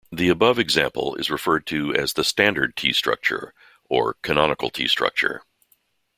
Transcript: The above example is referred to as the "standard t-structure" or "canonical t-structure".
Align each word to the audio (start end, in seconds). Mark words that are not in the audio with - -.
The 0.11 0.29
above 0.29 0.57
example 0.57 1.13
is 1.17 1.29
referred 1.29 1.67
to 1.67 1.93
as 1.93 2.13
the 2.13 2.23
"standard 2.23 2.75
t-structure" 2.75 3.53
or 3.87 4.15
"canonical 4.23 4.71
t-structure". 4.71 5.43